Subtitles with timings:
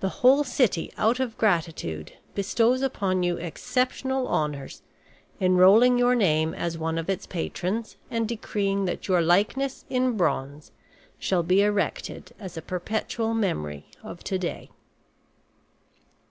[0.00, 4.80] The whole city, out of gratitude, bestows upon you exceptional honors,
[5.38, 10.72] enrolling your name as one of its patrons, and decreeing that your likeness in bronze
[11.18, 14.70] shall be erected as a perpetual memorial of to day."